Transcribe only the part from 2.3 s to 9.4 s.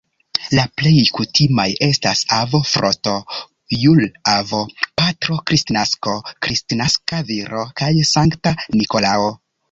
"Avo Frosto", "Jul-Avo", "Patro Kristnasko", "Kristnaska Viro" kaj "Sankta Nikolao".